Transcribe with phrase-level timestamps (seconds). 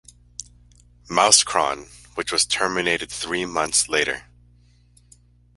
[1.11, 4.23] Mouscron, which was terminated three months later.